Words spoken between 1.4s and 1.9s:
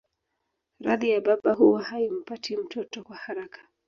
huwa